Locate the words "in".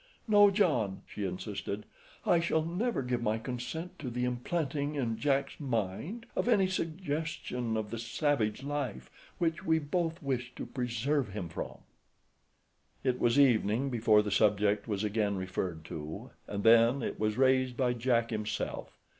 4.95-5.15